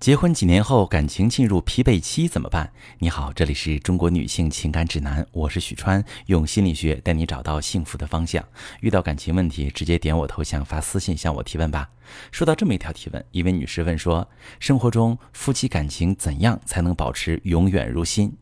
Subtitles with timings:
[0.00, 2.72] 结婚几年后，感情进入疲惫期怎么办？
[3.00, 8.42] 你好，这里是中国女性情感指南，我是许川，用心理学带你找到幸福的方向。
[8.80, 11.86] 遇到感情问题，直接点我头像发私信向我提问吧。
[12.32, 14.26] 说到这么一条提问，一位女士问说：
[14.58, 18.32] 生活中夫妻感情怎样才能保持永远如新？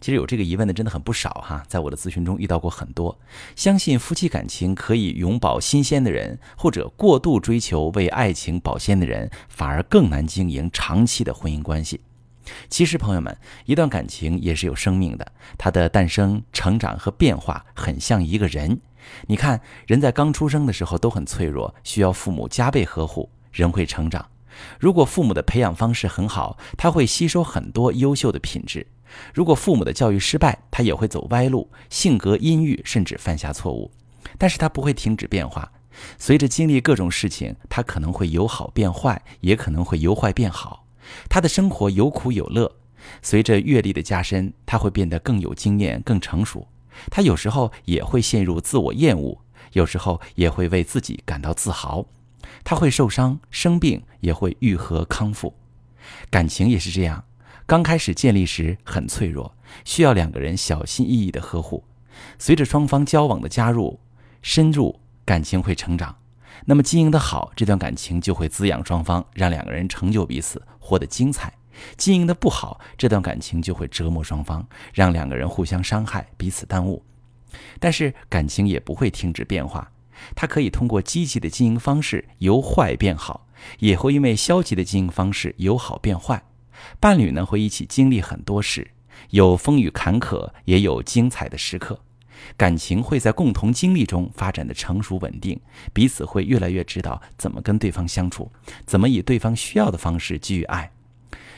[0.00, 3.18] 其实有这个疑问的真的很不少哈，在我的咨询中遇到过很多。
[3.56, 12.00] 相信夫妻感情可以永葆新鲜的人，或者过度追求为爱情保鲜的人，反而更难经营长期的婚姻关系。
[12.68, 18.80] 其实，朋友们，一段感情也是有生命的，它的诞生、成长和变化很像一个人。
[19.26, 24.28] 你看，人在刚出生的时候都很脆弱，需要父母加倍呵护，人会成长。
[24.78, 28.86] 如果父母的培养方式很好，他会吸收很多优秀的品质。
[29.34, 33.90] 如果父母的教育失败，他也会走歪路，性格阴郁，甚至犯下错误。
[34.38, 35.70] 但是他不会停止变化，
[36.18, 40.86] 随着经历各种事情，他可能会由好变坏，也可能会由坏变好。
[41.28, 42.72] 他的生活有苦有乐，
[43.20, 46.66] 随着阅历的加深，他会变得更有经验、更成熟。
[47.10, 49.38] 他有时候也会陷入自我厌恶，
[49.72, 52.06] 有时候也会为自己感到自豪。
[52.64, 55.54] 他会受伤、生病，也会愈合康复。
[56.30, 57.24] 感情也是这样。
[57.66, 61.84] 刚开始建立时很脆弱，需要两个人小心翼翼的呵护。
[62.38, 63.98] 随着双方交往的加入、
[64.42, 66.16] 深入，感情会成长。
[66.66, 71.52] 那么经营的好，这段感情就会滋养双方，让两个人成就彼此，活得精彩。
[71.96, 77.02] 经营的不好，这段感情就会折磨双方，让两个人互相伤害，彼此耽误。
[77.80, 79.90] 但是感情也不会停止变化，
[80.36, 83.46] 它可以通过积极的经营方式由坏变好，
[83.78, 86.42] 也会因为消极的经营方式由好变坏。
[87.00, 88.90] 伴侣呢会一起经历很多事，
[89.30, 92.00] 有风雨坎坷，也有精彩的时刻。
[92.56, 95.60] 感情会在共同经历中发展的成熟稳定，
[95.92, 98.50] 彼此会越来越知道怎么跟对方相处，
[98.84, 100.90] 怎么以对方需要的方式给予爱。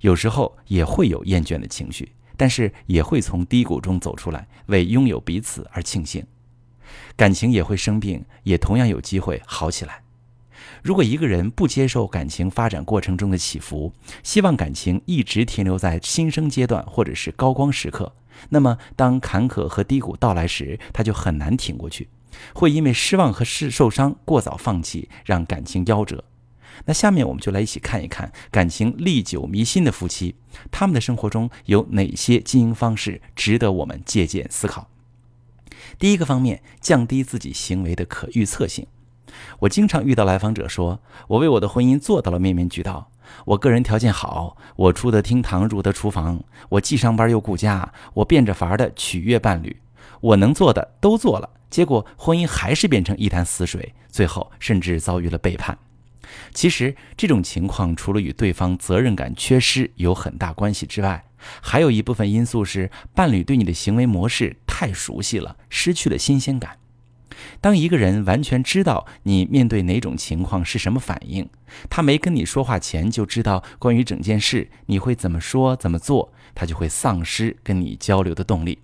[0.00, 6.22] 有时候也会有厌倦的情绪，但是也会从低谷中走出来，为拥有彼此而庆幸。
[7.16, 10.02] 感情也会生病，也同样有机会好起来。
[10.86, 13.92] 如果一个人不接受感情发展过程中的起伏，
[14.22, 18.14] 希望感情一直停留在新生阶段或者是高光时刻，
[18.50, 22.08] 那么当坎坷和低谷到来时，他就很难挺过去，
[22.54, 26.22] 会因为失望和失受伤过早放弃，让感情夭折。
[26.84, 30.36] 那下面我们就来一起看一看感情历久弥新的夫妻，
[30.70, 34.88] 他们的生活中有哪些经营方式值得我们借鉴思考。
[35.98, 38.86] 第一个方面，降低自己行为的可预测性。
[39.60, 43.10] 我经常遇到来访者说：“我为我的婚姻做到了面面俱到，
[43.44, 49.76] 我个人条件好，我出得厅堂，入得厨房，我既上班又顾家，我变着法儿的取悦伴侣，
[50.20, 55.76] 我能做的都做了，结果婚姻还是变成一潭死水，最后甚至遭遇了背叛。”
[56.52, 61.24] 其实这种情况除了与对方责任感缺失有很大关系之外，
[61.62, 66.78] 还有一部分因素是伴侣对你的行为模式太熟悉了，失去了新鲜感。
[67.60, 71.48] 当一个人完全知道你面对哪种情况是什么反应，
[71.90, 78.78] 他没跟你说话前就知道关于整件事你会怎么说怎么做，他就会丧失跟你交流的动力。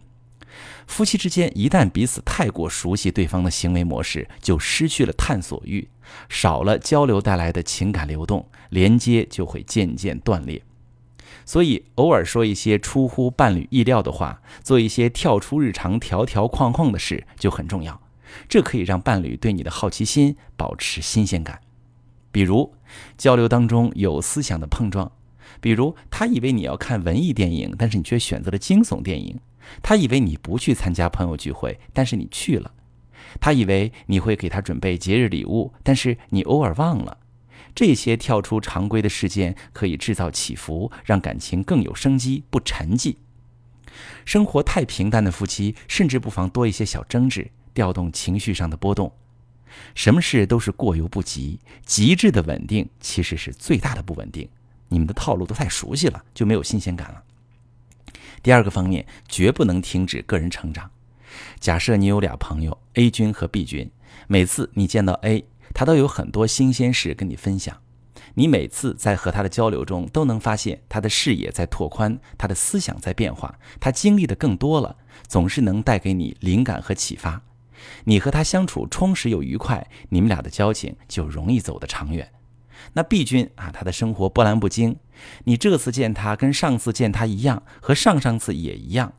[0.87, 5.89] 夫妻之间一旦彼此太过熟悉对方的行为模式，就失去了探索欲，
[6.29, 10.63] 少了交流带来的情感流动，连接就会渐渐断裂。
[11.47, 17.99] 所以，偶尔说一些出乎伴侣意料的话，做一些跳出日常条条框框的事就很重要。
[18.49, 21.61] 这可以让伴侣对你的好奇心保持新鲜感，
[22.31, 22.75] 比如
[23.17, 25.11] 交流当中有思想的碰撞，
[25.61, 29.37] 比如他以为你要看文艺电影，但是你却选择了惊悚电影；
[29.83, 32.73] 他以为你不去参加朋友聚会，但是你去了；
[33.41, 37.19] 他以为你会给他准备节日礼物，但是你偶尔忘了。
[37.75, 43.17] 这些跳出常规的事件可以制造起伏，让感情更有生机，不沉寂。
[44.25, 47.51] 生活太平淡的夫妻，甚至不妨多一些小争执。
[47.75, 49.13] 调动情绪上的波动，
[49.95, 54.49] 什么事都是过犹不及，极致的稳定其实是最大的不稳定。
[54.89, 57.23] 你们的套路都太熟悉了，就没有新鲜感了。
[58.43, 60.91] 第二个方面，绝不能停止个人成长。
[61.59, 63.91] 假设你有俩朋友 A 君和 B 君，
[64.27, 67.79] 每次你见到 A，他都有很多新鲜事跟你分享。
[68.35, 74.97] 你每次在和他的交流中，都能发现他的视野在拓宽，他的思想在变化，他经历的更多了，
[75.27, 77.43] 总是能带给你灵感和启发。
[78.05, 82.31] 你和他相处充实又愉快，你们俩的交情就容易走得长远。
[82.95, 84.97] 那 B 君啊，他的生活波澜不惊，
[85.45, 89.13] 你这次见他跟上次见他一样，和上上次也一样，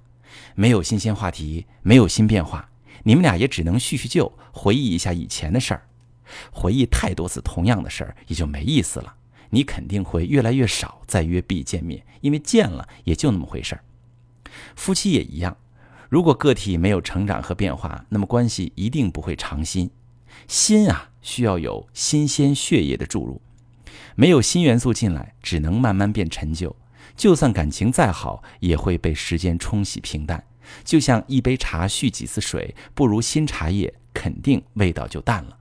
[0.56, 2.70] 没有新鲜话题，没有新变化，
[3.04, 5.88] 你们俩也只能叙叙旧，回忆一下以前的事儿。
[6.52, 9.14] 回忆太多次同样的事儿也就没意思了。
[9.50, 13.84] 你肯定会越来越少再约 B 见面，因为见了也就那么回事儿。
[14.76, 15.56] 夫妻也一样，
[16.14, 19.90] 如果个体没有成长和变化，那么关系一定不会长新。
[20.48, 23.42] 新啊，需要有新鲜血液的注入，
[24.14, 26.76] 没有新元素进来，只能慢慢变陈旧。
[27.16, 30.44] 就算感情再好，也会被时间冲洗平淡。
[30.84, 35.58] 就像一杯茶续几次水，不如新茶叶，肯定味道就淡了。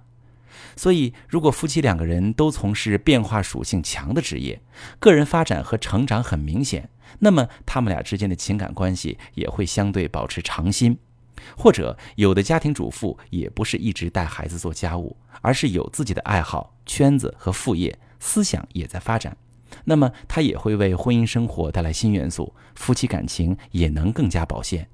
[0.77, 4.61] 所以，如果夫妻两个人都从事变化属性强的职业，
[4.99, 6.89] 个人发展和成长很明显，
[7.19, 10.99] 那么他们俩之间的情感关系也会相对保持长新。
[11.57, 19.37] 或者，有的家庭主妇也不是一直带孩子做家务，而是有自己的爱好、圈子和副业，思想也在发展，
[19.85, 24.89] 那么他也会为婚姻生活带来新元素，夫妻感情也能更加保鲜。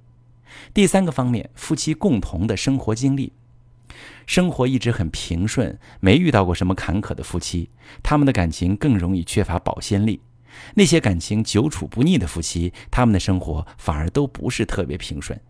[0.72, 3.32] 第三个方面，夫妻共同的生活经历。
[4.26, 7.70] 生活一直很平顺，没遇到过什么坎坷的夫妻，
[8.02, 10.20] 他们的感情更容易缺乏保鲜力。
[10.74, 15.40] 那些感情久处不腻的夫妻，他们的生活反而都不是特别平顺。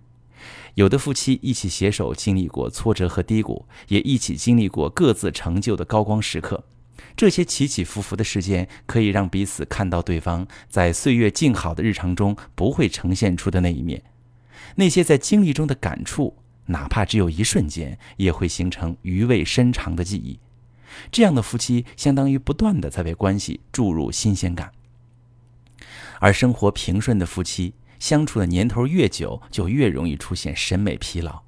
[0.75, 6.65] 有的夫妻一起携手经历过挫折和低谷，也一起经历过各自成就的高光时刻。
[7.17, 14.03] 这些起起伏伏的事件，可以让彼此看到对方在岁月静好的日常中不会呈现出的那一面。
[14.77, 16.37] 那些在经历中的感触。
[16.69, 20.39] 哪怕只有一瞬间，也会形成余味深长的记忆。
[21.11, 24.73] 这样的夫妻，相当于不断的在为关系注入新鲜感。
[26.19, 31.43] 而生活平顺的夫妻，相处的年头越久，就越容易出现审美疲劳。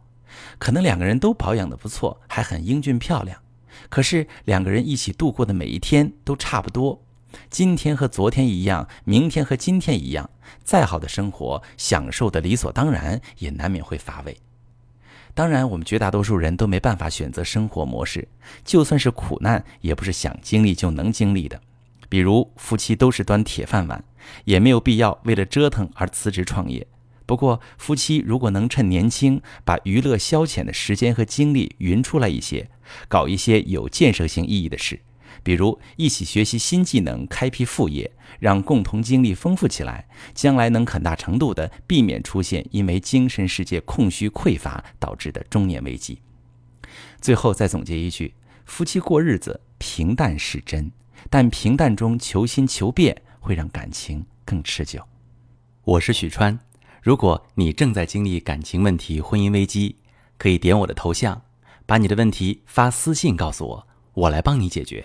[0.59, 3.43] 可能两个人都保养的不错，还很英俊漂亮，
[3.89, 7.03] 可是两个人一起度过的每一天都差不多。
[7.49, 10.31] 今天和昨天一样，明天和今天一样，
[10.63, 14.37] 再好的生活，享受的理所当然，也难免会乏味。
[15.41, 18.29] 当然，我们绝大多数人都没办法选择生活模式，
[18.63, 21.59] 就算是苦难，也不是想经历就能经历的。
[22.11, 24.05] 比如，夫妻都是端铁饭碗，
[24.45, 26.87] 也没有必要为了折腾而辞职创业。
[27.25, 32.69] 不过，夫妻如果能趁年轻，把娱乐消遣的时间和精力匀出来一些，
[33.09, 35.01] 搞一些有建设性意义的事。
[35.43, 46.21] 比如一起学习新技能，开辟副业，让共同经历丰富起来，将来能很大程度的避免出现因为精神世界空虚匮乏导致的中年危机。
[47.21, 48.35] 最后再总结一句：
[48.65, 50.91] 夫妻过日子，平淡是真，
[51.29, 55.03] 但平淡中求新求变会让感情更持久。
[55.85, 56.59] 我是许川，
[57.03, 59.97] 如果你正在经历感情问题、婚姻危机，
[60.39, 61.43] 可以点我的头像，
[61.87, 65.05] 把你的问题发私信告诉我，我来帮你解决。